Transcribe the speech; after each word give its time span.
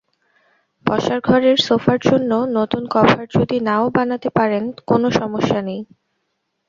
বসার 0.85 1.19
ঘরের 1.21 1.57
সোফার 1.59 1.99
জন্য 2.01 2.31
নতুন 2.57 2.83
কভার 2.87 3.25
যদি 3.31 3.57
না-ও 3.59 3.87
বানাতে 3.89 4.29
পারেন, 4.29 4.63
কোনো 4.87 5.07
সমস্যা 5.11 5.59
নেই। 5.61 5.81